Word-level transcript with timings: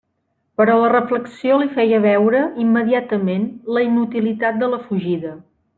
Però 0.61 0.77
la 0.83 0.87
reflexió 0.93 1.59
li 1.63 1.69
feia 1.75 2.01
veure 2.07 2.41
immediatament 2.65 3.47
la 3.77 3.87
inutilitat 3.91 4.63
de 4.65 4.75
la 4.77 4.85
fugida. 4.89 5.41